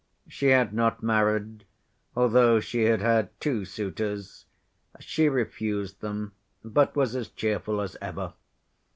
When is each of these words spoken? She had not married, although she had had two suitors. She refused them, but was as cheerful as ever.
She 0.27 0.47
had 0.47 0.73
not 0.73 1.03
married, 1.03 1.63
although 2.15 2.59
she 2.59 2.85
had 2.85 3.01
had 3.01 3.39
two 3.39 3.65
suitors. 3.65 4.47
She 4.99 5.29
refused 5.29 6.01
them, 6.01 6.31
but 6.65 6.95
was 6.95 7.15
as 7.15 7.29
cheerful 7.29 7.79
as 7.79 7.95
ever. 8.01 8.33